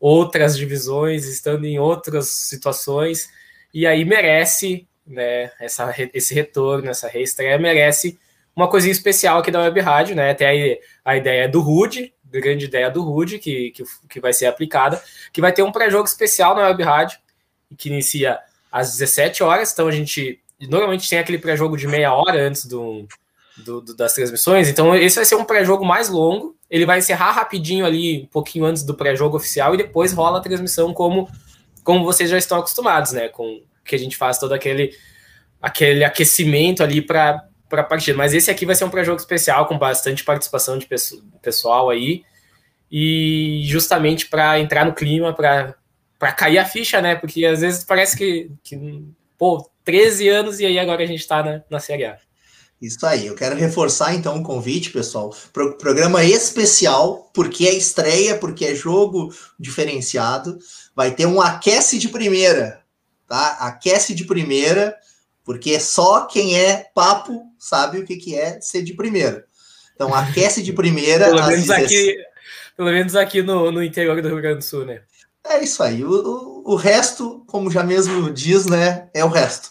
outras 0.00 0.56
divisões, 0.56 1.26
estando 1.26 1.64
em 1.64 1.78
outras 1.78 2.28
situações, 2.28 3.28
e 3.72 3.86
aí 3.86 4.04
merece, 4.04 4.86
né, 5.06 5.50
essa, 5.60 5.94
esse 6.12 6.34
retorno, 6.34 6.90
essa 6.90 7.08
reestreia, 7.08 7.58
merece 7.58 8.18
uma 8.54 8.68
coisinha 8.68 8.92
especial 8.92 9.38
aqui 9.38 9.50
da 9.50 9.60
Web 9.60 9.80
Rádio, 9.80 10.16
né? 10.16 10.32
Tem 10.32 10.80
a, 11.04 11.10
a 11.12 11.16
ideia 11.16 11.48
do 11.48 11.60
Rude, 11.60 12.12
grande 12.24 12.64
ideia 12.64 12.90
do 12.90 13.02
Rude, 13.02 13.38
que, 13.38 13.70
que, 13.70 13.84
que 14.08 14.20
vai 14.20 14.32
ser 14.32 14.46
aplicada, 14.46 15.00
que 15.32 15.40
vai 15.40 15.52
ter 15.52 15.62
um 15.62 15.72
pré-jogo 15.72 16.06
especial 16.06 16.54
na 16.54 16.62
Web 16.68 16.82
Rádio, 16.82 17.18
que 17.76 17.88
inicia 17.88 18.38
às 18.72 18.92
17 18.92 19.42
horas. 19.42 19.72
Então 19.72 19.88
a 19.88 19.92
gente 19.92 20.40
normalmente 20.60 21.08
tem 21.08 21.18
aquele 21.18 21.38
pré-jogo 21.38 21.76
de 21.76 21.86
meia 21.86 22.12
hora 22.12 22.40
antes 22.40 22.64
do, 22.64 23.06
do, 23.58 23.80
do, 23.80 23.94
das 23.94 24.14
transmissões. 24.14 24.68
Então 24.68 24.94
esse 24.94 25.16
vai 25.16 25.24
ser 25.24 25.36
um 25.36 25.44
pré-jogo 25.44 25.84
mais 25.84 26.08
longo. 26.08 26.56
Ele 26.68 26.86
vai 26.86 26.98
encerrar 26.98 27.32
rapidinho 27.32 27.86
ali, 27.86 28.22
um 28.22 28.26
pouquinho 28.26 28.64
antes 28.64 28.82
do 28.82 28.94
pré-jogo 28.94 29.36
oficial, 29.36 29.74
e 29.74 29.78
depois 29.78 30.12
rola 30.12 30.38
a 30.38 30.42
transmissão 30.42 30.92
como, 30.92 31.28
como 31.84 32.04
vocês 32.04 32.28
já 32.28 32.38
estão 32.38 32.58
acostumados, 32.58 33.12
né? 33.12 33.28
Com 33.28 33.62
que 33.86 33.94
a 33.94 33.98
gente 33.98 34.16
faz 34.16 34.38
todo 34.38 34.52
aquele, 34.52 34.92
aquele 35.60 36.04
aquecimento 36.04 36.82
ali 36.82 37.00
para 37.00 37.44
para 37.68 37.82
a 37.82 37.84
partida. 37.84 38.16
Mas 38.16 38.32
esse 38.32 38.50
aqui 38.50 38.64
vai 38.64 38.74
ser 38.74 38.84
um 38.84 38.90
pré-jogo 38.90 39.18
especial 39.18 39.66
com 39.66 39.76
bastante 39.78 40.22
participação 40.22 40.78
de 40.78 40.88
pessoal 41.42 41.90
aí 41.90 42.22
e 42.90 43.62
justamente 43.64 44.28
para 44.28 44.60
entrar 44.60 44.84
no 44.84 44.94
clima, 44.94 45.34
para 45.34 45.74
para 46.18 46.32
cair 46.32 46.58
a 46.58 46.64
ficha, 46.64 47.02
né? 47.02 47.14
Porque 47.14 47.44
às 47.44 47.60
vezes 47.60 47.84
parece 47.84 48.16
que, 48.16 48.50
que 48.62 49.04
pô, 49.36 49.70
13 49.84 50.28
anos 50.28 50.60
e 50.60 50.64
aí 50.64 50.78
agora 50.78 51.02
a 51.02 51.06
gente 51.06 51.20
está 51.20 51.42
na, 51.42 51.62
na 51.68 51.78
Série 51.78 52.06
A. 52.06 52.16
Isso 52.80 53.06
aí, 53.06 53.26
eu 53.26 53.34
quero 53.34 53.56
reforçar 53.56 54.14
então 54.14 54.38
o 54.38 54.42
convite, 54.42 54.90
pessoal. 54.90 55.34
Pro, 55.52 55.76
programa 55.78 56.24
especial, 56.24 57.30
porque 57.32 57.66
é 57.66 57.74
estreia, 57.74 58.36
porque 58.36 58.66
é 58.66 58.74
jogo 58.74 59.32
diferenciado. 59.58 60.58
Vai 60.94 61.10
ter 61.10 61.26
um 61.26 61.40
aquece 61.40 61.98
de 61.98 62.08
primeira, 62.08 62.80
tá? 63.26 63.56
Aquece 63.60 64.14
de 64.14 64.24
primeira, 64.24 64.96
porque 65.44 65.78
só 65.78 66.26
quem 66.26 66.58
é 66.58 66.90
papo 66.94 67.42
sabe 67.58 67.98
o 67.98 68.04
que, 68.04 68.16
que 68.16 68.34
é 68.34 68.60
ser 68.60 68.82
de 68.82 68.94
primeira. 68.94 69.44
Então, 69.94 70.14
aquece 70.14 70.62
de 70.62 70.72
primeira. 70.72 71.26
pelo, 71.26 71.46
menos 71.46 71.70
aqui, 71.70 72.16
pelo 72.76 72.90
menos 72.90 73.16
aqui 73.16 73.42
no, 73.42 73.72
no 73.72 73.82
interior 73.82 74.20
do 74.20 74.28
Rio 74.28 74.40
Grande 74.40 74.58
do 74.58 74.64
Sul, 74.64 74.84
né? 74.84 75.02
É 75.48 75.62
isso 75.62 75.82
aí. 75.82 76.04
O, 76.04 76.10
o, 76.10 76.72
o, 76.72 76.74
resto, 76.74 77.42
como 77.46 77.70
já 77.70 77.82
mesmo 77.82 78.30
diz, 78.30 78.66
né? 78.66 79.08
É 79.14 79.24
o 79.24 79.28
resto. 79.28 79.70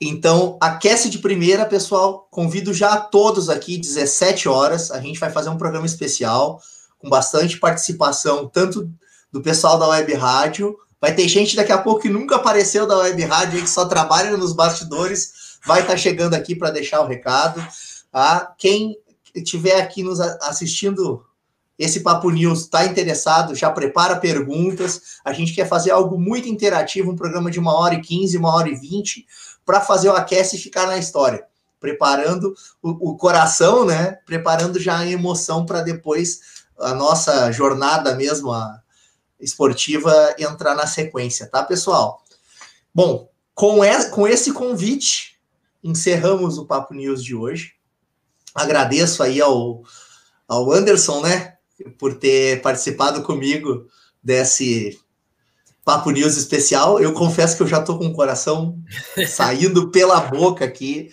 Então, 0.00 0.58
aquece 0.60 1.08
de 1.08 1.18
primeira, 1.18 1.66
pessoal. 1.66 2.26
Convido 2.30 2.72
já 2.72 2.94
a 2.94 3.00
todos 3.00 3.48
aqui, 3.48 3.78
17 3.78 4.48
horas. 4.48 4.90
A 4.90 5.00
gente 5.00 5.20
vai 5.20 5.30
fazer 5.30 5.50
um 5.50 5.58
programa 5.58 5.86
especial 5.86 6.60
com 6.98 7.08
bastante 7.08 7.58
participação, 7.58 8.48
tanto 8.48 8.90
do 9.30 9.40
pessoal 9.40 9.78
da 9.78 9.88
Web 9.88 10.14
Rádio. 10.14 10.76
Vai 11.00 11.14
ter 11.14 11.28
gente 11.28 11.54
daqui 11.54 11.72
a 11.72 11.78
pouco 11.78 12.02
que 12.02 12.08
nunca 12.08 12.36
apareceu 12.36 12.86
da 12.86 12.98
Web 12.98 13.22
Rádio, 13.24 13.62
que 13.62 13.70
só 13.70 13.84
trabalha 13.84 14.36
nos 14.36 14.52
bastidores, 14.52 15.58
vai 15.64 15.80
estar 15.80 15.92
tá 15.92 15.98
chegando 15.98 16.34
aqui 16.34 16.56
para 16.56 16.70
deixar 16.70 17.00
o 17.00 17.06
recado. 17.06 17.64
Tá? 18.10 18.52
Quem 18.58 18.96
estiver 19.34 19.80
aqui 19.80 20.02
nos 20.02 20.20
assistindo 20.20 21.24
esse 21.78 22.00
Papo 22.00 22.28
News 22.30 22.62
está 22.62 22.84
interessado, 22.84 23.54
já 23.54 23.70
prepara 23.70 24.16
perguntas. 24.16 25.18
A 25.24 25.32
gente 25.32 25.54
quer 25.54 25.68
fazer 25.68 25.92
algo 25.92 26.18
muito 26.18 26.48
interativo, 26.48 27.12
um 27.12 27.16
programa 27.16 27.50
de 27.50 27.60
uma 27.60 27.72
hora 27.72 27.94
e 27.94 28.00
quinze, 28.00 28.36
uma 28.36 28.52
hora 28.52 28.68
e 28.68 28.74
vinte, 28.74 29.24
para 29.64 29.80
fazer 29.80 30.08
o 30.08 30.16
aquece 30.16 30.56
e 30.56 30.58
ficar 30.58 30.86
na 30.86 30.98
história. 30.98 31.44
Preparando 31.78 32.52
o, 32.82 33.10
o 33.10 33.16
coração, 33.16 33.84
né? 33.84 34.18
Preparando 34.26 34.80
já 34.80 34.98
a 34.98 35.06
emoção 35.06 35.64
para 35.64 35.80
depois 35.80 36.40
a 36.80 36.94
nossa 36.94 37.52
jornada 37.52 38.16
mesmo, 38.16 38.50
a 38.50 38.80
esportiva, 39.40 40.34
entrar 40.38 40.74
na 40.74 40.86
sequência, 40.86 41.46
tá, 41.46 41.62
pessoal? 41.62 42.22
Bom, 42.94 43.28
com, 43.54 43.84
e, 43.84 44.04
com 44.10 44.26
esse 44.26 44.52
convite, 44.52 45.38
encerramos 45.82 46.58
o 46.58 46.66
Papo 46.66 46.94
News 46.94 47.22
de 47.22 47.34
hoje. 47.34 47.74
Agradeço 48.54 49.22
aí 49.22 49.40
ao, 49.40 49.82
ao 50.48 50.72
Anderson, 50.72 51.20
né? 51.20 51.58
por 51.98 52.14
ter 52.14 52.60
participado 52.62 53.22
comigo 53.22 53.86
desse 54.22 54.98
Papo 55.84 56.10
News 56.10 56.36
especial. 56.36 57.00
Eu 57.00 57.12
confesso 57.12 57.56
que 57.56 57.62
eu 57.62 57.66
já 57.66 57.80
tô 57.80 57.98
com 57.98 58.06
o 58.06 58.14
coração 58.14 58.78
saindo 59.28 59.90
pela 59.90 60.20
boca 60.20 60.64
aqui. 60.64 61.10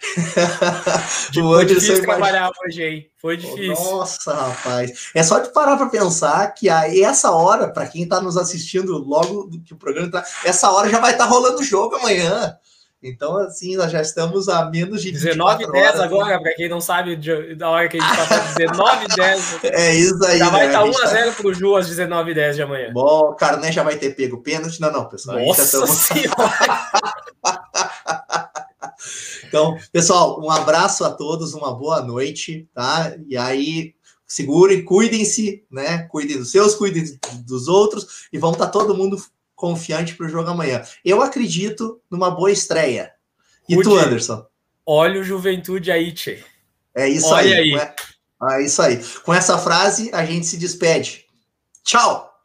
Foi 1.34 1.64
difícil 1.64 2.02
trabalhar 2.02 2.50
hoje, 2.64 2.82
hein? 2.82 3.10
Foi 3.20 3.36
difícil. 3.36 3.74
Nossa, 3.74 4.32
rapaz. 4.32 5.10
É 5.14 5.22
só 5.22 5.40
de 5.40 5.52
parar 5.52 5.76
para 5.76 5.88
pensar 5.88 6.54
que 6.54 6.68
a 6.68 6.86
essa 6.96 7.32
hora, 7.32 7.72
para 7.72 7.86
quem 7.86 8.04
está 8.04 8.20
nos 8.20 8.36
assistindo 8.36 8.96
logo 8.98 9.50
que 9.64 9.74
o 9.74 9.76
programa 9.76 10.10
tá, 10.10 10.24
essa 10.44 10.70
hora 10.70 10.88
já 10.88 11.00
vai 11.00 11.12
estar 11.12 11.24
tá 11.24 11.30
rolando 11.30 11.58
o 11.58 11.64
jogo 11.64 11.96
amanhã. 11.96 12.56
Então, 13.00 13.36
assim, 13.36 13.76
nós 13.76 13.92
já 13.92 14.02
estamos 14.02 14.48
a 14.48 14.68
menos 14.68 15.02
de 15.02 15.12
19 15.12 15.62
e 15.62 15.70
10 15.70 16.00
agora, 16.00 16.42
para 16.42 16.52
quem 16.54 16.68
não 16.68 16.80
sabe 16.80 17.14
da 17.54 17.70
hora 17.70 17.88
que 17.88 17.96
a 17.96 18.00
gente 18.00 18.20
está 18.20 18.38
19 18.56 19.04
e 19.04 19.16
10. 19.16 19.58
É 19.72 19.94
isso 19.94 20.24
aí. 20.24 20.38
Já 20.38 20.48
vai 20.48 20.66
estar 20.66 20.84
né? 20.84 20.92
tá 20.92 20.98
1 20.98 21.04
a 21.04 21.06
0 21.06 21.32
para 21.32 21.46
o 21.46 21.54
Ju 21.54 21.76
às 21.76 21.86
19 21.86 22.32
e 22.32 22.34
10 22.34 22.56
de 22.56 22.62
amanhã. 22.62 22.90
Bom, 22.92 23.30
o 23.30 23.34
Carné 23.34 23.70
já 23.70 23.84
vai 23.84 23.96
ter 23.96 24.16
pego 24.16 24.42
pênalti. 24.42 24.80
Não, 24.80 24.90
não, 24.90 25.08
pessoal. 25.08 25.38
Nossa 25.38 25.62
estamos... 25.62 26.08
então, 29.48 29.78
pessoal, 29.90 30.40
um 30.40 30.50
abraço 30.50 31.04
a 31.04 31.10
todos, 31.10 31.54
uma 31.54 31.74
boa 31.74 32.02
noite, 32.02 32.68
tá? 32.74 33.16
E 33.26 33.36
aí, 33.36 33.94
segurem, 34.26 34.84
cuidem-se, 34.84 35.64
né? 35.70 36.02
Cuidem 36.10 36.38
dos 36.38 36.50
seus, 36.50 36.74
cuidem 36.74 37.18
dos 37.46 37.66
outros 37.66 38.28
e 38.32 38.38
vamos 38.38 38.56
estar 38.56 38.66
tá 38.66 38.72
todo 38.72 38.96
mundo 38.96 39.20
confiante 39.56 40.14
para 40.14 40.26
o 40.26 40.28
jogo 40.28 40.50
amanhã. 40.50 40.82
Eu 41.04 41.22
acredito 41.22 42.00
numa 42.10 42.30
boa 42.30 42.52
estreia. 42.52 43.12
E 43.68 43.74
Rudy, 43.74 43.88
tu, 43.88 43.96
Anderson? 43.96 44.46
Olha 44.86 45.20
o 45.20 45.24
Juventude 45.24 45.90
aí, 45.90 46.12
Tchê. 46.12 46.42
É 46.94 47.08
isso 47.08 47.34
aí. 47.34 47.52
aí. 47.52 47.74
É, 47.74 47.94
é 48.52 48.62
isso 48.64 48.80
aí. 48.80 49.00
Com 49.24 49.34
essa 49.34 49.58
frase, 49.58 50.10
a 50.12 50.24
gente 50.24 50.46
se 50.46 50.56
despede. 50.56 51.26
Tchau! 51.82 52.37